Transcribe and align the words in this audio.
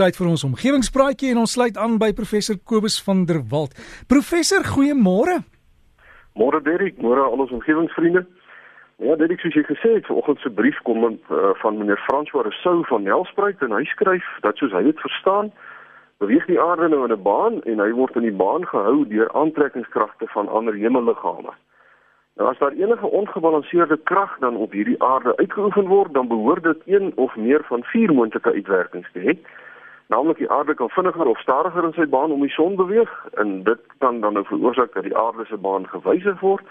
Tyd 0.00 0.16
vir 0.16 0.30
ons 0.30 0.46
omgewingspraatjie 0.46 1.34
en 1.34 1.42
ons 1.42 1.54
sluit 1.58 1.76
aan 1.76 1.98
by 2.00 2.14
professor 2.16 2.56
Kobus 2.64 2.94
van 3.04 3.26
der 3.28 3.42
Walt. 3.50 3.74
Professor, 4.08 4.64
goeiemôre. 4.64 5.42
Môre 6.40 6.60
Derek, 6.64 6.96
môre 7.04 7.26
al 7.26 7.42
ons 7.44 7.52
omgewingsvriende. 7.52 8.22
Ja, 9.04 9.18
Derek, 9.20 9.42
soos 9.44 9.58
jy 9.58 9.66
gesê 9.68 9.98
het, 9.98 10.08
vanoggend 10.08 10.40
se 10.40 10.48
brief 10.56 10.78
kom 10.88 11.04
uh, 11.04 11.52
van 11.60 11.76
meneer 11.76 12.00
François 12.06 12.46
Rousseau 12.48 12.80
van 12.88 13.04
Nelspruit 13.04 13.60
en 13.66 13.76
hy 13.76 13.82
skryf 13.92 14.24
dat 14.46 14.56
soos 14.56 14.72
hy 14.72 14.86
dit 14.88 15.04
verstaan, 15.04 15.52
beweeg 16.24 16.48
die 16.48 16.60
aarde 16.60 16.88
nou 16.88 17.04
in 17.04 17.12
'n 17.12 17.22
baan 17.28 17.60
en 17.68 17.84
hy 17.84 17.92
word 17.92 18.16
in 18.16 18.24
die 18.24 18.38
baan 18.44 18.64
gehou 18.72 19.04
deur 19.04 19.28
aantrekkingskragte 19.36 20.32
van 20.32 20.48
ander 20.48 20.80
hemelliggame. 20.80 21.52
Nou 22.40 22.48
as 22.48 22.58
daar 22.58 22.72
enige 22.72 23.04
ongebalanseerde 23.06 24.00
krag 24.08 24.38
dan 24.40 24.56
op 24.56 24.72
hierdie 24.72 25.02
aarde 25.04 25.36
uitgeoefen 25.36 25.92
word, 25.92 26.14
dan 26.16 26.28
behoort 26.28 26.62
dit 26.62 26.80
een 26.86 27.12
of 27.16 27.36
meer 27.36 27.60
van 27.68 27.84
vier 27.84 28.14
moontlike 28.14 28.52
uitwerkings 28.52 29.12
te 29.12 29.28
hê 29.28 29.36
naamlik 30.10 30.38
die 30.42 30.50
aarde 30.50 30.74
kan 30.74 30.90
vinniger 30.90 31.26
of 31.26 31.38
stadiger 31.38 31.84
in 31.86 31.92
sy 31.94 32.06
baan 32.06 32.32
om 32.34 32.40
die 32.42 32.50
son 32.50 32.76
beweeg 32.76 33.10
en 33.42 33.62
dit 33.64 33.82
kan 34.02 34.20
dan 34.20 34.34
nou 34.38 34.44
veroorsaak 34.48 34.94
dat 34.94 35.06
die 35.06 35.16
aarde 35.16 35.44
se 35.46 35.56
baan 35.56 35.86
gewysig 35.88 36.40
word 36.40 36.66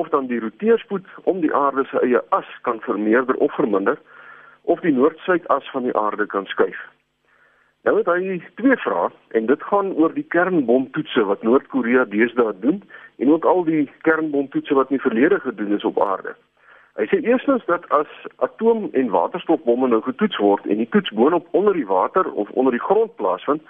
of 0.00 0.08
dan 0.12 0.26
die 0.28 0.40
roteerspoed 0.40 1.06
om 1.24 1.40
die 1.40 1.54
aarde 1.54 1.86
se 1.88 2.02
eie 2.04 2.20
as 2.36 2.50
kan 2.68 2.80
vermeerder 2.84 3.40
of 3.46 3.54
verminder 3.56 3.96
of 4.62 4.80
die 4.84 4.92
noord-suid 4.92 5.48
as 5.48 5.70
van 5.72 5.88
die 5.88 5.96
aarde 5.96 6.26
kan 6.26 6.44
skuif. 6.52 6.82
Nou 7.86 7.96
het 7.96 8.08
hy 8.10 8.36
twee 8.60 8.76
vrae 8.82 9.08
en 9.38 9.48
dit 9.48 9.62
gaan 9.70 9.92
oor 9.94 10.12
die 10.12 10.26
kernbomtoetse 10.34 11.24
wat 11.30 11.44
Noord-Korea 11.46 12.04
deesdae 12.12 12.52
doen 12.60 12.82
en 13.22 13.30
ook 13.32 13.44
al 13.46 13.64
die 13.64 13.84
kernbomtoetse 14.08 14.74
wat 14.74 14.90
in 14.90 14.98
die 14.98 15.06
verlede 15.06 15.40
gedoen 15.40 15.72
is 15.78 15.84
op 15.88 16.00
aarde. 16.02 16.34
Hy 16.96 17.04
sê 17.06 17.20
eerstens 17.20 17.64
dat 17.64 17.88
as 17.88 18.08
atoom- 18.36 18.88
en 18.92 19.08
waterstofbomme 19.08 19.88
nou 19.88 20.02
getoets 20.02 20.36
word 20.36 20.66
en 20.66 20.76
die 20.76 20.88
toets 20.88 21.10
boonop 21.10 21.46
onder 21.50 21.72
die 21.72 21.86
water 21.86 22.32
of 22.32 22.50
onder 22.50 22.72
die 22.72 22.80
grond 22.80 23.16
plaasvind, 23.16 23.62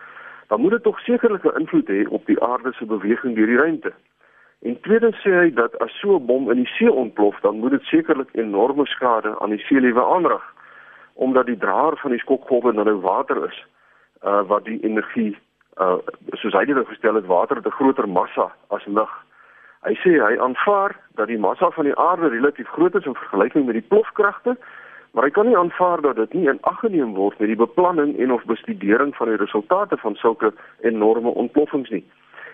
dan 0.49 0.61
moet 0.61 0.71
dit 0.71 0.83
tog 0.83 1.01
sekerlike 1.01 1.53
invloed 1.59 1.89
hê 1.89 2.07
op 2.09 2.27
die 2.27 2.43
aarde 2.43 2.73
se 2.73 2.87
beweging 2.87 3.35
deur 3.35 3.47
die 3.47 3.57
ruimte. 3.57 3.93
En 4.63 4.81
tweedens 4.81 5.19
sê 5.23 5.33
hy 5.35 5.51
dat 5.55 5.79
as 5.79 5.99
so 6.01 6.17
'n 6.17 6.27
bom 6.27 6.51
in 6.51 6.57
die 6.57 6.73
see 6.79 6.93
ontplof, 6.93 7.41
dan 7.41 7.59
moet 7.59 7.71
dit 7.71 7.83
sekerlik 7.83 8.29
enorme 8.33 8.87
skade 8.87 9.39
aan 9.41 9.51
die 9.51 9.65
seelewe 9.67 10.05
aanrig 10.05 10.55
omdat 11.17 11.47
die 11.47 11.57
draer 11.57 11.97
van 11.97 12.11
die 12.11 12.21
skokgolwe 12.21 12.73
nou 12.73 13.01
water 13.01 13.45
is 13.49 13.67
uh 14.25 14.43
wat 14.49 14.65
die 14.65 14.81
energie 14.85 15.37
uh 15.81 15.97
soos 16.41 16.53
hy 16.53 16.65
dit 16.65 16.89
gestel 16.89 17.15
het 17.15 17.27
water 17.27 17.57
het 17.57 17.67
'n 17.67 17.79
groter 17.79 18.09
massa 18.09 18.53
as 18.69 18.87
lig 18.87 19.13
Hy 19.87 19.95
sê 20.03 20.17
hy 20.19 20.35
aanvaar 20.43 20.97
dat 21.15 21.29
die 21.31 21.39
massa 21.39 21.69
van 21.71 21.87
die 21.87 21.95
aarde 21.95 22.29
relatief 22.33 22.67
groot 22.75 22.95
is 22.99 23.05
in 23.07 23.15
vergelyking 23.15 23.67
met 23.67 23.77
die 23.79 23.89
plofkragte, 23.89 24.57
maar 25.15 25.29
hy 25.29 25.31
kan 25.31 25.47
nie 25.47 25.57
aanvaar 25.57 26.01
dat 26.03 26.17
dit 26.17 26.33
nie 26.35 26.49
in 26.51 26.59
ag 26.67 26.81
geneem 26.83 27.13
word 27.15 27.39
met 27.39 27.53
die 27.53 27.59
beplanning 27.61 28.17
en 28.19 28.33
of 28.35 28.43
bestudering 28.51 29.15
van 29.17 29.31
die 29.31 29.39
resultate 29.39 29.97
van 30.03 30.19
sulke 30.19 30.51
enorme 30.83 31.31
ontploffings 31.31 31.93
nie. 31.95 32.03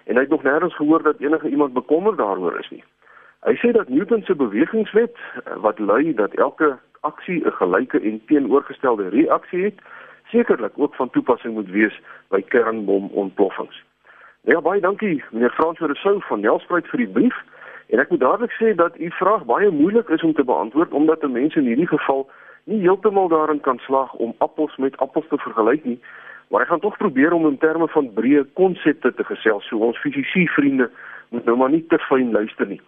En 0.04 0.20
hy 0.20 0.26
het 0.26 0.34
nog 0.34 0.44
nêrens 0.44 0.76
gehoor 0.76 1.02
dat 1.02 1.24
enige 1.24 1.48
iemand 1.48 1.72
bekommerd 1.72 2.20
daaroor 2.20 2.58
is 2.60 2.68
nie. 2.70 2.84
Hy 3.48 3.54
sê 3.62 3.72
dat 3.72 3.88
Newton 3.88 4.22
se 4.28 4.36
bewegingswet 4.36 5.16
eh, 5.16 5.56
wat 5.64 5.78
lui 5.78 6.12
dat 6.14 6.34
elke 6.34 6.76
aksie 7.00 7.40
'n 7.46 7.56
gelyke 7.62 8.00
en 8.00 8.20
teenoorgestelde 8.26 9.08
reaksie 9.08 9.64
het, 9.64 9.80
sekerlik 10.28 10.76
ook 10.76 10.94
van 10.94 11.10
toepassing 11.10 11.54
moet 11.54 11.70
wees 11.70 12.00
by 12.28 12.42
kernbomontploffings. 12.42 13.82
Ja, 14.44 14.60
baie 14.60 14.80
dankie 14.82 15.22
meneer 15.30 15.52
Frans 15.54 15.78
der 15.78 15.94
Sou 15.94 16.16
van 16.26 16.40
Nelspruit 16.42 16.86
vir 16.90 16.98
die 16.98 17.12
brief. 17.14 17.36
En 17.94 18.00
ek 18.02 18.08
moet 18.10 18.20
dadelik 18.24 18.54
sê 18.58 18.72
dat 18.74 18.96
u 18.98 19.10
vraag 19.14 19.44
baie 19.46 19.68
moeilik 19.70 20.08
is 20.10 20.24
om 20.26 20.32
te 20.34 20.42
beantwoord 20.44 20.96
omdat 20.98 21.22
mense 21.30 21.60
in 21.60 21.68
hierdie 21.70 21.86
geval 21.86 22.26
nie 22.64 22.80
heeltemal 22.80 23.30
daarin 23.30 23.60
kan 23.60 23.78
slaag 23.86 24.12
om 24.18 24.34
appels 24.38 24.74
met 24.82 24.98
appels 24.98 25.28
te 25.30 25.38
vergelyk 25.44 25.84
nie. 25.84 26.00
Maar 26.50 26.66
ek 26.66 26.72
gaan 26.74 26.82
tog 26.82 26.98
probeer 26.98 27.38
om 27.38 27.46
in 27.46 27.58
terme 27.62 27.86
van 27.94 28.10
breë 28.18 28.42
konsepte 28.58 29.14
te 29.14 29.28
gesels. 29.30 29.68
So 29.70 29.78
ons 29.78 30.02
fisiese 30.02 30.48
vriende 30.58 30.90
moet 31.30 31.46
nou 31.46 31.56
maar 31.56 31.70
nie 31.70 31.86
te 31.86 32.02
fyn 32.10 32.34
luister 32.34 32.66
nie. 32.66 32.82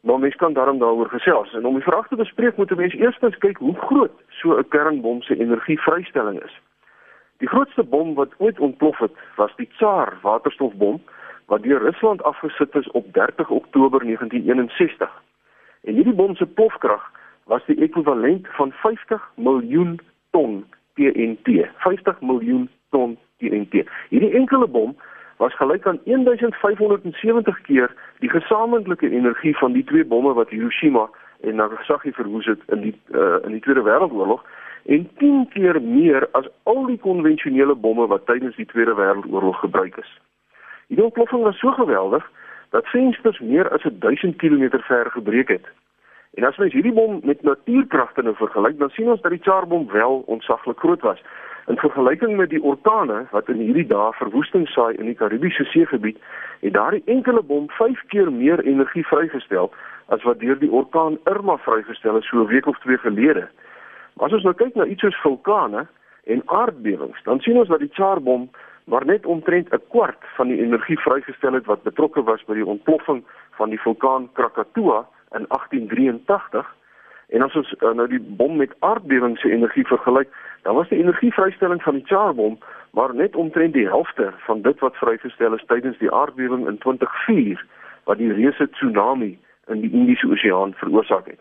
Maar 0.00 0.24
mens 0.24 0.40
kan 0.40 0.56
daarom 0.56 0.80
daaroor 0.80 1.12
gesels. 1.12 1.52
En 1.52 1.68
om 1.68 1.76
die 1.76 1.84
vraag 1.84 2.08
te 2.08 2.16
bespreek 2.16 2.56
moet 2.56 2.72
'n 2.72 2.80
mens 2.80 2.94
eerstens 2.94 3.36
kyk 3.44 3.60
hoe 3.60 3.76
groot 3.76 4.16
so 4.40 4.56
'n 4.56 4.68
kernbom 4.68 5.22
se 5.22 5.36
energievrystelling 5.36 6.40
is. 6.42 6.60
Die 7.42 7.48
grootste 7.48 7.82
bom 7.82 8.14
wat 8.14 8.34
ooit 8.38 8.58
ontplof 8.60 8.98
het, 8.98 9.10
was 9.36 9.50
die 9.56 9.68
Tsar 9.74 10.18
waterstofbom 10.22 11.00
wat 11.50 11.62
deur 11.62 11.82
Rusland 11.82 12.22
afgesit 12.22 12.74
is 12.74 12.90
op 12.90 13.12
30 13.12 13.50
Oktober 13.50 14.00
1961. 14.04 15.10
En 15.82 15.94
hierdie 15.94 16.14
bom 16.14 16.36
se 16.36 16.46
plofkrag 16.46 17.10
was 17.50 17.64
die 17.66 17.76
ekwivalent 17.82 18.46
van 18.58 18.70
50 18.72 19.32
miljoen 19.34 19.98
ton 20.30 20.64
TNT. 20.94 21.66
50 21.76 22.20
miljoen 22.20 22.68
ton 22.90 23.18
TNT. 23.38 23.82
Hierdie 24.08 24.32
enkele 24.38 24.66
bom 24.66 24.94
was 25.36 25.56
gelyk 25.56 25.86
aan 25.86 25.98
1570 26.04 27.60
keer 27.60 27.90
die 28.18 28.30
gesamentlike 28.30 29.10
energie 29.10 29.56
van 29.58 29.72
die 29.72 29.84
twee 29.84 30.04
bomme 30.04 30.32
wat 30.32 30.54
Hiroshima 30.54 31.08
en 31.42 31.54
Nagasaki 31.54 32.12
verwoes 32.12 32.46
het 32.46 32.60
in 32.66 32.80
die 32.80 32.94
uh, 33.10 33.38
in 33.44 33.50
die 33.56 33.60
Tweede 33.60 33.82
Wêreldoorlog 33.82 34.44
en 34.86 35.08
10 35.18 35.48
keer 35.48 35.82
meer 35.82 36.28
as 36.32 36.48
al 36.62 36.86
die 36.86 36.98
konvensionele 36.98 37.74
bomme 37.74 38.06
wat 38.06 38.26
tydens 38.26 38.56
die 38.56 38.66
Tweede 38.66 38.94
Wêreldoorlog 38.94 39.58
gebruik 39.58 39.96
is. 39.96 40.20
Die 40.86 41.02
ontploffing 41.02 41.42
was 41.42 41.58
so 41.58 41.70
geweldig 41.70 42.30
dat 42.70 42.88
vensters 42.88 43.38
meer 43.40 43.70
as 43.70 43.86
1000 43.98 44.36
km 44.36 44.78
ver 44.80 45.10
gebreek 45.10 45.48
het. 45.48 45.66
En 46.34 46.44
as 46.48 46.56
mens 46.56 46.72
hierdie 46.72 46.94
bom 46.96 47.20
met 47.28 47.42
natuurkragte 47.42 48.22
nou 48.22 48.32
vergelyk, 48.36 48.78
dan 48.78 48.90
sien 48.90 49.10
ons 49.12 49.20
dat 49.20 49.34
die 49.34 49.42
Charbom 49.42 49.84
wel 49.92 50.22
ontsaglik 50.32 50.78
groot 50.78 51.00
was. 51.04 51.20
In 51.66 51.76
vergelyking 51.76 52.36
met 52.36 52.50
die 52.50 52.62
orkane 52.62 53.26
wat 53.30 53.48
in 53.52 53.60
hierdie 53.60 53.86
dae 53.86 54.12
verwoesting 54.16 54.64
saai 54.68 54.96
in 54.96 55.10
die 55.10 55.18
Karibiese 55.18 55.64
Seegebied, 55.64 56.16
het 56.64 56.72
daardie 56.72 57.02
enkele 57.04 57.42
bom 57.42 57.68
5 57.76 58.00
keer 58.14 58.32
meer 58.32 58.64
energie 58.64 59.04
vrygestel 59.06 59.72
as 60.08 60.24
wat 60.24 60.40
deur 60.40 60.58
die 60.58 60.72
orkaan 60.72 61.20
Irma 61.28 61.58
vrygestel 61.66 62.16
is 62.16 62.28
so 62.28 62.40
'n 62.40 62.48
week 62.48 62.66
of 62.66 62.78
twee 62.78 62.98
gelede. 62.98 63.48
As 64.16 64.32
ons 64.32 64.42
nou 64.42 64.54
kyk 64.54 64.74
na 64.74 64.84
iets 64.84 65.00
soos 65.00 65.20
vulkane 65.20 65.86
en 66.24 66.42
aardbewings, 66.46 67.22
dan 67.24 67.40
sien 67.40 67.58
ons 67.58 67.68
dat 67.68 67.80
die 67.80 67.92
Charbom 67.92 68.50
maar 68.84 69.04
net 69.04 69.26
omtrent 69.26 69.68
'n 69.72 69.80
kwart 69.88 70.24
van 70.36 70.48
die 70.48 70.62
energie 70.62 70.98
vrygestel 70.98 71.52
het 71.52 71.66
wat 71.66 71.82
betrokke 71.82 72.22
was 72.22 72.44
by 72.44 72.54
die 72.54 72.66
ontploffing 72.66 73.24
van 73.50 73.68
die 73.68 73.80
vulkaan 73.80 74.32
Krakatoa 74.32 75.06
in 75.36 75.44
1883. 75.48 76.74
En 77.28 77.42
as 77.42 77.54
ons 77.56 77.74
uh, 77.80 77.92
nou 77.96 78.08
die 78.08 78.20
bom 78.20 78.56
met 78.56 78.74
aardbewings 78.78 79.40
se 79.40 79.50
energie 79.50 79.86
vergelyk, 79.86 80.28
dan 80.62 80.74
was 80.74 80.88
die 80.88 80.98
energievrystelling 80.98 81.82
van 81.82 81.94
die 81.94 82.06
Charbom 82.06 82.58
maar 82.92 83.14
net 83.14 83.36
omtrent 83.36 83.72
die 83.72 83.88
helfte 83.88 84.32
van 84.36 84.62
dit 84.62 84.78
wat 84.78 84.96
vrygestel 84.96 85.54
is 85.54 85.64
tydens 85.66 85.98
die 85.98 86.12
aardbewing 86.12 86.66
in 86.68 86.78
2004 86.78 87.64
wat 88.04 88.18
die 88.18 88.32
reuse 88.32 88.68
tsunami 88.70 89.38
in 89.66 89.80
die 89.80 89.90
Indiese 89.90 90.28
Oseaan 90.28 90.74
veroorsaak 90.74 91.26
het. 91.26 91.40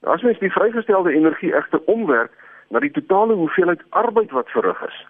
Nou, 0.00 0.14
as 0.14 0.22
mens 0.22 0.38
die 0.38 0.52
vrygestelde 0.52 1.12
energie 1.12 1.52
egter 1.54 1.82
omwerk 1.84 2.32
na 2.68 2.80
die 2.80 2.90
totale 2.90 3.34
hoeveelheid 3.34 3.82
arbeid 3.88 4.30
wat 4.30 4.48
verrig 4.48 4.80
is, 4.86 5.06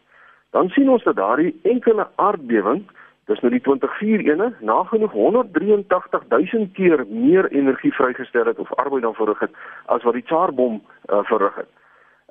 dan 0.50 0.69
sien 0.69 0.91
ons 0.91 1.04
dat 1.06 1.16
daardie 1.16 1.54
enkele 1.62 2.09
aardbewing, 2.16 2.82
dis 3.31 3.41
nou 3.45 3.51
die 3.55 3.63
204 3.63 4.25
ene, 4.27 4.53
nagenoeg 4.61 5.13
183000 5.15 6.73
keer 6.79 7.05
meer 7.09 7.47
energie 7.55 7.93
vrygestel 7.95 8.51
het 8.51 8.59
of 8.59 8.75
arbeid 8.75 9.07
dan 9.07 9.15
verrig 9.15 9.39
het 9.47 9.55
as 9.87 10.03
wat 10.03 10.19
die 10.19 10.27
Tsarbom 10.27 10.81
uh, 10.81 11.23
verrig 11.31 11.55
het. 11.63 11.71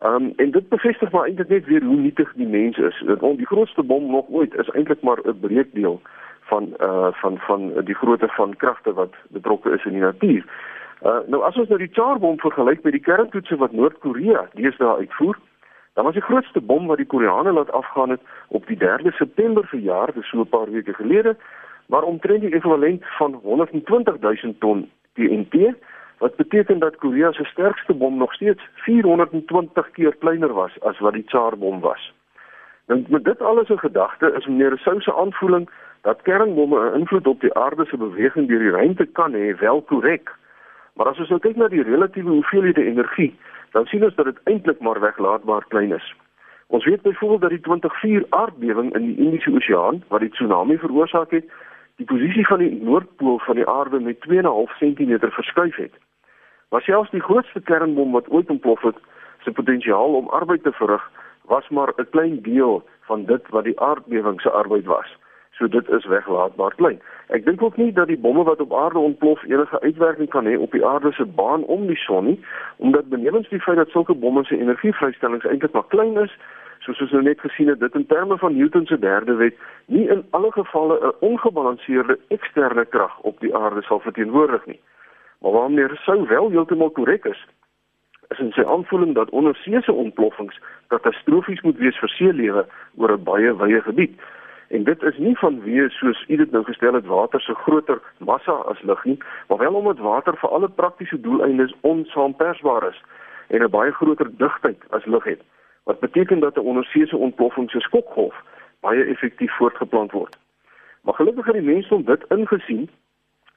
Um, 0.04 0.34
en 0.36 0.52
dit 0.52 0.70
bevestig 0.70 1.12
maar 1.12 1.28
eintlik 1.28 1.50
net 1.52 1.66
weer 1.66 1.84
hoe 1.84 1.96
nietig 1.96 2.32
die 2.40 2.48
mens 2.48 2.78
is. 2.78 3.04
Want 3.20 3.38
die 3.38 3.48
grootste 3.48 3.84
bom 3.84 4.12
nog 4.12 4.30
ooit 4.30 4.56
is 4.56 4.70
eintlik 4.70 5.02
maar 5.02 5.20
'n 5.24 5.40
breekdeel 5.40 6.02
van 6.52 6.74
uh 6.80 7.12
van 7.12 7.38
van 7.38 7.72
die 7.84 7.96
grootte 7.96 8.28
van 8.28 8.56
kragte 8.56 8.94
wat 8.94 9.14
betrokke 9.30 9.72
is 9.72 9.86
in 9.86 9.92
die 9.92 10.02
natuur. 10.02 10.44
Uh, 11.04 11.20
nou 11.28 11.44
as 11.44 11.58
ons 11.58 11.68
nou 11.68 11.80
die 11.80 11.94
Charbom 11.94 12.40
vergelyk 12.40 12.84
met 12.84 12.92
die 12.92 13.02
kerntoetse 13.02 13.56
wat 13.56 13.72
Noord-Korea 13.72 14.48
deesdae 14.54 14.96
uitvoer, 14.98 15.38
dan 16.00 16.08
was 16.08 16.18
die 16.18 16.30
grootste 16.30 16.62
bom 16.62 16.86
wat 16.88 16.98
die 16.98 17.06
Koreane 17.06 17.52
laat 17.52 17.72
afgaan 17.72 18.10
het 18.10 18.22
op 18.48 18.68
die 18.68 18.78
3de 18.78 19.12
September 19.12 19.66
verjaar, 19.68 20.14
dis 20.14 20.30
so 20.30 20.40
'n 20.40 20.50
paar 20.50 20.72
weke 20.72 20.94
gelede, 20.94 21.36
maar 21.88 22.04
omtrent 22.04 22.42
die 22.42 22.50
ekwivalent 22.50 23.04
van 23.18 23.34
120 23.44 24.20
000 24.20 24.54
ton 24.60 24.90
TNT, 25.14 25.76
wat 26.18 26.36
beteken 26.36 26.80
dat 26.80 26.96
Korea 26.96 27.32
se 27.32 27.44
sterkste 27.44 27.94
bom 27.94 28.18
nog 28.18 28.34
steeds 28.34 28.62
420 28.74 29.92
keer 29.92 30.16
kleiner 30.16 30.54
was 30.54 30.80
as 30.82 31.00
wat 31.00 31.14
die 31.14 31.28
Charbom 31.28 31.80
was. 31.80 32.14
Nou 32.88 33.04
met 33.08 33.24
dit 33.24 33.42
alles 33.42 33.70
in 33.70 33.80
gedagte 33.80 34.34
is 34.38 34.46
meneer 34.46 34.78
Sou 34.78 35.02
se 35.02 35.16
aanvoeling 35.16 35.70
dat 36.02 36.22
kernbomme 36.22 36.92
'n 36.92 37.00
invloed 37.00 37.28
op 37.28 37.42
die 37.42 37.54
aarde 37.54 37.86
se 37.86 37.98
beweging 37.98 38.48
deur 38.48 38.60
die 38.60 38.72
ruimte 38.72 39.06
kan 39.06 39.34
hê, 39.34 39.60
wel 39.60 39.82
korrek. 39.82 40.36
Maar 40.94 41.08
as 41.08 41.20
ons 41.20 41.30
nou 41.30 41.40
kyk 41.40 41.56
na 41.56 41.68
die 41.68 41.84
relatiewe 41.84 42.30
hoeveelhede 42.30 42.86
energie, 42.86 43.40
dan 43.72 43.86
sien 43.86 44.04
ons 44.04 44.16
dat 44.16 44.26
dit 44.26 44.40
eintlik 44.44 44.80
maar 44.80 45.00
weglaatbaar 45.00 45.66
klein 45.68 45.92
is. 45.92 46.16
Ons 46.68 46.86
weet 46.86 47.02
byvoorbeeld 47.02 47.42
dat 47.42 47.50
die 47.50 47.60
204 47.60 48.26
aardbewing 48.30 48.94
in 48.96 49.02
die 49.02 49.18
Indiese 49.18 49.52
Oseaan 49.52 50.04
wat 50.08 50.20
die 50.20 50.30
tsunami 50.30 50.78
veroorsaak 50.78 51.32
het, 51.32 51.46
die 51.96 52.06
posisie 52.06 52.48
van 52.48 52.60
die 52.60 52.82
noordpool 52.82 53.40
van 53.40 53.56
die 53.56 53.68
aarde 53.68 54.00
met 54.00 54.18
2.5 54.28 54.78
cm 54.78 55.18
verskuif 55.20 55.76
het. 55.76 55.94
Maar 56.70 56.82
selfs 56.82 57.12
die 57.12 57.22
grootste 57.22 57.62
kernbom 57.62 58.12
wat 58.12 58.30
ooit 58.30 58.50
ontplof 58.50 58.82
het, 58.82 58.98
se 59.44 59.52
potensiaal 59.52 60.14
om 60.14 60.30
arbeid 60.30 60.64
te 60.64 60.72
verrig, 60.72 61.12
was 61.42 61.70
maar 61.70 61.94
'n 61.98 62.10
klein 62.10 62.42
deel 62.42 62.84
van 63.02 63.26
dit 63.26 63.50
wat 63.50 63.64
die 63.64 63.80
aardbewing 63.80 64.42
se 64.42 64.50
arbeid 64.50 64.86
was. 64.86 65.18
So 65.60 65.68
dit 65.68 65.90
is 65.90 66.06
weglaatbaar 66.06 66.76
klein. 66.76 67.02
Ek 67.28 67.44
dink 67.46 67.62
ook 67.62 67.76
nie 67.78 67.92
dat 67.92 68.08
die 68.08 68.18
bomme 68.18 68.44
wat 68.48 68.62
op 68.64 68.74
aarde 68.74 69.00
ontplof 69.00 69.44
enige 69.44 69.82
uitwerking 69.82 70.30
kan 70.30 70.48
hê 70.48 70.56
op 70.56 70.72
die 70.72 70.86
aarde 70.86 71.12
se 71.12 71.26
baan 71.26 71.64
om 71.64 71.88
die 71.88 72.00
son 72.00 72.26
nie, 72.26 72.40
omdat 72.78 73.10
benewens 73.10 73.50
die 73.50 73.60
feit 73.60 73.78
dat 73.78 73.92
sulke 73.92 74.16
bomme 74.16 74.44
se 74.48 74.56
energievrystellings 74.56 75.46
eintlik 75.46 75.76
maar 75.76 75.92
klein 75.92 76.16
is, 76.24 76.38
soos 76.80 77.02
ons 77.04 77.12
nou 77.12 77.24
net 77.28 77.44
gesien 77.44 77.68
het, 77.68 77.80
dit 77.84 78.00
in 78.00 78.08
terme 78.08 78.38
van 78.38 78.56
Newton 78.56 78.88
se 78.88 79.00
derde 79.00 79.36
wet 79.36 79.60
nie 79.86 80.08
in 80.08 80.24
alle 80.32 80.52
gevalle 80.56 80.96
'n 81.04 81.14
ongebalanseerde 81.20 82.20
eksterne 82.28 82.86
krag 82.86 83.20
op 83.20 83.40
die 83.40 83.56
aarde 83.56 83.82
sal 83.82 84.00
verteenwoordig 84.00 84.66
nie. 84.66 84.80
Maar 85.42 85.52
wanneer 85.52 86.00
sou 86.06 86.28
wel 86.28 86.50
heeltemal 86.50 86.90
korrek 86.90 87.26
is, 87.26 87.48
is 88.28 88.40
in 88.40 88.52
sy 88.52 88.64
aanvoeling 88.64 89.16
dat 89.16 89.30
onderseese 89.30 89.94
ontploffings 89.94 90.60
katastrofies 90.88 91.62
moet 91.62 91.78
wees 91.78 92.00
vir 92.00 92.10
seelewe 92.10 92.66
oor 92.96 93.12
'n 93.12 93.24
baie 93.24 93.56
wye 93.56 93.82
gebied. 93.82 94.20
En 94.70 94.84
dit 94.84 95.04
is 95.04 95.18
nie 95.18 95.38
vanweë 95.38 95.88
soos 95.90 96.26
u 96.28 96.36
dit 96.36 96.52
nou 96.52 96.64
gestel 96.64 96.94
het 96.94 97.06
water 97.06 97.42
se 97.42 97.54
groter 97.54 98.02
massa 98.18 98.52
as 98.52 98.82
lig 98.82 99.04
nie, 99.04 99.18
maar 99.48 99.58
wel 99.58 99.74
omdat 99.74 99.98
water 99.98 100.38
vir 100.38 100.50
alle 100.50 100.70
praktiese 100.70 101.22
doeleindes 101.22 101.74
onsaampersbaar 101.82 102.88
is 102.90 103.02
en 103.48 103.64
'n 103.64 103.70
baie 103.70 103.92
groter 103.92 104.30
digtheid 104.38 104.84
as 104.90 105.06
lig 105.06 105.24
het. 105.24 105.42
Wat 105.84 106.00
beteken 106.00 106.40
dat 106.40 106.56
'n 106.56 106.70
onderseese 106.72 107.18
ontploffing 107.18 107.70
se 107.70 107.80
skokgolf 107.80 108.36
baie 108.80 109.04
effektief 109.04 109.56
voortgeplant 109.58 110.12
word. 110.12 110.38
Maar 111.02 111.14
gelukkig 111.14 111.46
het 111.46 111.54
die 111.54 111.74
mense 111.74 111.94
om 111.94 112.04
dit 112.04 112.26
ingesien 112.28 112.90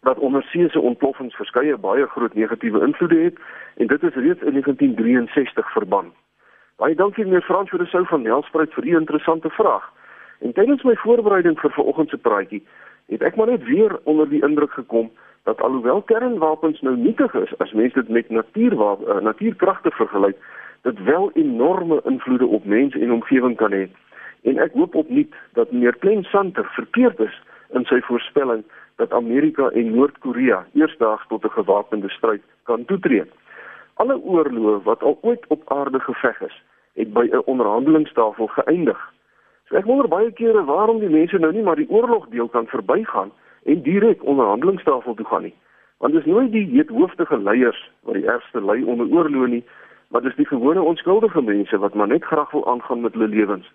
dat 0.01 0.19
onderseese 0.19 0.81
ontploffings 0.81 1.35
verskeie 1.35 1.77
baie 1.77 2.07
groot 2.07 2.35
negatiewe 2.35 2.81
invloede 2.87 3.19
het 3.19 3.39
en 3.77 3.87
dit 3.87 4.03
is 4.03 4.15
reeds 4.15 4.43
in 4.43 4.53
1963 4.53 5.73
verban. 5.73 6.13
Baie 6.77 6.95
dankie 6.95 7.25
meneer 7.25 7.43
Frans 7.43 7.71
vir 7.71 7.79
die 7.79 7.89
sou 7.89 8.05
van 8.11 8.23
Nelspruit 8.23 8.73
vir 8.75 8.83
die 8.83 8.97
interessante 8.99 9.51
vraag. 9.51 9.93
En 10.43 10.53
tydens 10.53 10.83
my 10.83 10.95
voorbereiding 10.97 11.59
vir 11.61 11.71
vanoggend 11.71 12.11
se 12.11 12.19
praatjie 12.19 12.63
het 13.13 13.23
ek 13.23 13.37
maar 13.37 13.51
net 13.51 13.65
weer 13.65 13.99
onder 14.05 14.29
die 14.29 14.43
indruk 14.43 14.73
gekom 14.73 15.11
dat 15.45 15.61
alhoewel 15.61 16.03
kernwapens 16.03 16.81
nou 16.81 16.97
nietig 16.97 17.35
is 17.35 17.55
as 17.59 17.73
mens 17.73 17.93
dit 17.93 18.09
met 18.09 18.31
natuurwapens 18.31 19.09
uh, 19.09 19.21
natuurkragte 19.21 19.91
vergelyk, 19.91 20.37
dit 20.83 21.03
wel 21.05 21.31
enorme 21.35 22.01
invloede 22.05 22.47
op 22.47 22.65
mense 22.65 22.99
en 22.99 23.13
omgewing 23.13 23.57
kan 23.57 23.73
hê. 23.73 23.87
En 24.43 24.59
ek 24.59 24.75
hoop 24.79 24.95
opnuut 24.95 25.35
dat 25.59 25.73
meneer 25.73 25.99
Klein 25.99 26.25
Santer 26.25 26.67
verkeerd 26.75 27.21
is 27.21 27.43
in 27.79 27.85
sy 27.91 28.01
voorspelling 28.07 28.65
dat 29.03 29.13
Amerika 29.13 29.71
en 29.71 29.95
Noord-Korea 29.95 30.65
eersdaags 30.75 31.27
tot 31.29 31.45
'n 31.45 31.57
gewapende 31.59 32.11
stryd 32.11 32.43
kan 32.63 32.85
toetree. 32.85 33.25
Alle 33.95 34.19
oorloë 34.19 34.83
wat 34.83 35.03
al 35.03 35.19
ooit 35.23 35.45
op 35.49 35.63
aarde 35.67 36.01
geveg 36.01 36.41
is, 36.41 36.63
het 36.95 37.13
by 37.13 37.29
'n 37.31 37.43
onderhandelingstafel 37.45 38.47
geëindig. 38.47 39.12
So 39.69 39.77
ek 39.77 39.87
wonder 39.87 40.09
baie 40.09 40.33
kere 40.33 40.65
waarom 40.65 40.99
die 41.01 41.13
mense 41.13 41.39
nou 41.39 41.53
nie 41.53 41.63
maar 41.63 41.81
die 41.81 41.91
oorlog 41.91 42.29
deel 42.35 42.49
kan 42.49 42.67
verbygaan 42.67 43.31
en 43.65 43.83
direk 43.83 44.25
onderhandelingstafel 44.25 45.15
toe 45.15 45.27
gaan 45.27 45.43
nie. 45.43 45.55
Want 45.99 46.15
dis 46.15 46.25
nooit 46.27 46.53
die 46.53 46.67
heethoofdige 46.75 47.39
leiers 47.39 47.91
wat 48.03 48.19
die 48.19 48.27
ergste 48.27 48.61
ly 48.61 48.83
onder 48.83 49.07
oorloë 49.07 49.49
nie, 49.49 49.65
maar 50.11 50.23
dis 50.23 50.37
die 50.37 50.47
gewone 50.47 50.83
onskuldige 50.83 51.43
mense 51.43 51.79
wat 51.79 51.95
maar 51.95 52.11
net 52.11 52.25
graag 52.25 52.51
wil 52.51 52.67
aangaan 52.67 53.01
met 53.01 53.13
hulle 53.13 53.29
lewens. 53.29 53.69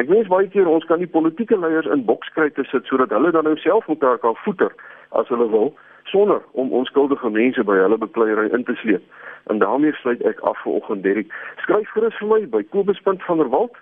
Ek 0.00 0.08
wens 0.08 0.30
baie 0.30 0.48
keer 0.48 0.68
ons 0.70 0.86
kan 0.88 1.02
die 1.02 1.10
politieke 1.10 1.58
leiers 1.58 1.90
in 1.90 2.04
bokskryte 2.08 2.64
sit 2.70 2.86
sodat 2.88 3.10
hulle 3.12 3.32
dan 3.34 3.44
nou 3.44 3.56
self 3.60 3.88
mekaar 3.90 4.18
kan 4.22 4.38
voeter 4.44 4.72
as 5.10 5.28
hulle 5.28 5.48
wil 5.50 5.74
sonder 6.08 6.40
om 6.52 6.72
onskuldige 6.72 7.30
mense 7.30 7.64
by 7.64 7.76
hulle 7.82 7.98
bekleierery 7.98 8.48
in 8.56 8.64
te 8.64 8.74
sleep. 8.80 9.02
En 9.50 9.58
daarmee 9.58 9.92
sluit 10.00 10.22
ek 10.22 10.40
af 10.40 10.56
vir 10.62 10.72
oggend 10.78 11.02
Derek. 11.02 11.34
Skryf 11.66 11.90
gerus 11.92 12.16
vir 12.20 12.30
my 12.30 12.40
by 12.54 12.62
kobus.vanderwalt 12.72 13.76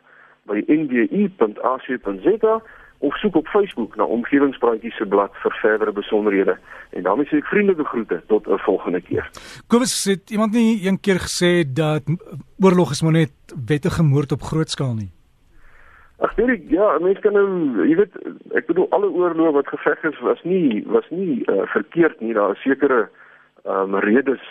by 0.48 0.62
nwu.ac.za 0.66 2.54
of 3.00 3.16
soek 3.16 3.36
op 3.36 3.46
Facebook 3.48 3.96
na 3.96 4.04
Omgewingspraatjies 4.04 4.96
se 4.96 5.06
blad 5.06 5.32
vir 5.42 5.54
verdere 5.62 5.92
besonderhede. 5.92 6.56
En 6.90 7.02
daarmee 7.02 7.28
sê 7.30 7.38
ek 7.40 7.48
vriendelike 7.48 7.84
groete 7.88 8.20
tot 8.28 8.48
'n 8.48 8.58
volgende 8.58 9.00
keer. 9.00 9.30
Kobus 9.66 10.04
het 10.04 10.30
iemand 10.30 10.52
nie 10.52 10.86
een 10.86 11.00
keer 11.00 11.20
gesê 11.20 11.64
dat 11.72 12.02
oorlog 12.58 12.90
is 12.90 13.02
maar 13.02 13.12
net 13.12 13.32
wettige 13.66 14.02
moord 14.02 14.32
op 14.32 14.42
groot 14.42 14.70
skaal 14.70 14.94
nie. 14.94 15.12
Ag 16.18 16.36
nee, 16.36 16.66
ja, 16.68 16.98
mense 16.98 17.20
kan 17.20 17.32
nou, 17.32 17.88
jy 17.88 17.96
weet, 17.96 18.14
ek 18.52 18.66
bedoel 18.66 18.90
alle 18.90 19.08
oorloë 19.08 19.52
wat 19.52 19.66
geveg 19.66 20.04
is 20.04 20.20
was 20.20 20.42
nie 20.42 20.84
was 20.86 21.08
nie 21.10 21.42
uh, 21.46 21.64
verkeerd 21.64 22.20
nie. 22.20 22.34
Daar 22.34 22.52
is 22.52 22.62
sekere 22.62 23.00
ehm 23.00 23.20
um, 23.64 23.94
redes 24.04 24.42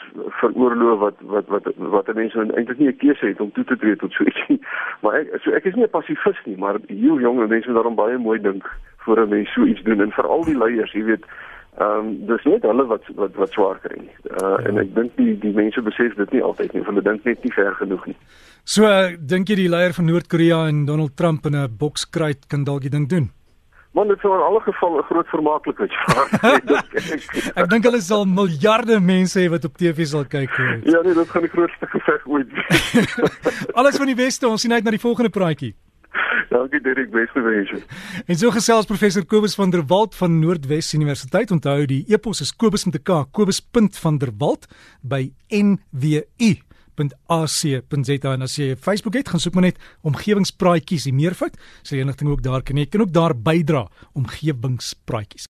vir 0.42 0.54
oorloë 0.54 0.98
wat 1.02 1.22
wat 1.34 1.48
wat 1.48 1.68
wat 1.78 2.14
mense 2.16 2.40
eintlik 2.40 2.80
nie 2.80 2.90
'n 2.90 2.98
keuse 2.98 3.26
het 3.26 3.42
om 3.42 3.52
toe 3.52 3.64
te 3.64 3.78
tree 3.78 3.96
tot 3.96 4.12
so 4.12 4.24
iets 4.24 4.48
nie. 4.48 4.60
Maar 5.02 5.20
ek 5.20 5.42
so 5.44 5.52
ek 5.52 5.66
is 5.66 5.76
nie 5.76 5.84
'n 5.84 5.96
pasifist 5.98 6.46
nie, 6.46 6.58
maar 6.58 6.80
heel 6.88 7.20
jong 7.20 7.48
mense 7.48 7.68
moet 7.68 7.76
daarom 7.76 7.96
baie 7.96 8.18
mooi 8.18 8.40
dink 8.40 8.64
voor 9.06 9.22
'n 9.22 9.30
mens 9.30 9.54
so 9.54 9.66
iets 9.66 9.84
doen 9.84 10.02
en 10.02 10.12
veral 10.12 10.44
die 10.44 10.58
leiers, 10.58 10.92
jy 10.92 11.04
weet, 11.04 11.26
ehm 11.78 12.08
um, 12.08 12.26
dis 12.28 12.44
net 12.44 12.64
hulle 12.64 12.86
wat 12.86 13.04
wat 13.16 13.36
wat 13.36 13.52
swaar 13.52 13.80
kry. 13.80 14.02
Uh. 14.42 14.68
En 14.68 14.78
ek 14.78 14.96
dink 14.96 15.12
die 15.16 15.38
die 15.40 15.54
mense 15.54 15.82
besef 15.82 16.16
dit 16.16 16.32
nie 16.32 16.44
altyd 16.44 16.74
nie, 16.74 16.84
hulle 16.84 17.02
dink 17.02 17.24
net 17.24 17.44
nie 17.44 17.54
ver 17.54 17.74
genoeg 17.76 18.06
nie. 18.06 18.18
So 18.64 18.84
uh, 18.84 19.16
dink 19.20 19.48
jy 19.50 19.56
die 19.56 19.70
leier 19.70 19.94
van 19.94 20.06
Noord-Korea 20.06 20.68
en 20.68 20.86
Donald 20.86 21.16
Trump 21.18 21.46
in 21.46 21.56
'n 21.56 21.78
bokskruit 21.78 22.48
kan 22.48 22.64
dalk 22.64 22.82
die 22.82 22.96
ding 22.98 23.08
doen? 23.10 23.39
Man, 23.98 24.08
dit 24.08 24.20
sou 24.22 24.36
in 24.36 24.44
alle 24.46 24.60
geval 24.62 24.98
'n 24.98 25.04
groot 25.10 25.28
vermaaklikheid 25.28 25.92
wees. 26.94 27.26
ek 27.60 27.70
dink 27.70 27.84
hulle 27.84 28.02
sal 28.02 28.26
miljarde 28.26 29.00
mense 29.00 29.40
hê 29.40 29.50
wat 29.50 29.66
op 29.66 29.78
TV 29.78 30.06
sal 30.06 30.26
kyk. 30.26 30.54
ja, 30.84 31.02
nee, 31.02 31.14
dit 31.14 31.30
gaan 31.30 31.42
die 31.42 31.50
grootste 31.50 31.86
geveg 31.90 32.28
ooit 32.28 32.50
wees. 32.54 33.16
Alles 33.80 33.98
van 33.98 34.06
die 34.06 34.16
weste, 34.16 34.48
ons 34.48 34.62
sien 34.62 34.74
uit 34.74 34.84
na 34.84 34.92
die 34.92 35.02
volgende 35.02 35.30
praatjie. 35.30 35.76
Dankie 36.50 36.82
Derek, 36.82 37.12
beste 37.14 37.42
wense. 37.42 37.82
En 38.26 38.36
so 38.36 38.50
gesels 38.52 38.86
professor 38.90 39.26
Kobus 39.26 39.56
van 39.56 39.70
der 39.70 39.86
Walt 39.86 40.16
van 40.16 40.40
Noordwes 40.40 40.94
Universiteit. 40.94 41.52
Onthou 41.52 41.86
die 41.86 42.04
e-pos 42.10 42.42
is 42.42 42.56
kobus 42.56 42.86
met 42.86 42.96
'n 42.96 43.04
k, 43.04 43.26
kobus.vanderwalt 43.32 44.66
by 45.02 45.32
nwu 45.50 46.24
www.ac.za 47.00 48.34
en 48.34 48.46
as 48.46 48.58
jy 48.60 48.76
Facebook 48.76 49.16
het, 49.16 49.30
gaan 49.32 49.40
soek 49.42 49.56
maar 49.56 49.70
net 49.70 49.80
omgewingspraatjies, 50.08 51.08
die 51.08 51.16
meervoud, 51.16 51.56
sal 51.84 51.98
jy 51.98 52.04
inligting 52.06 52.32
ook 52.34 52.44
daar 52.44 52.66
kan 52.66 52.78
jy 52.78 52.88
kan 52.90 53.06
ook 53.06 53.14
daar 53.16 53.36
bydra 53.36 53.86
omgewingspraatjies. 54.20 55.48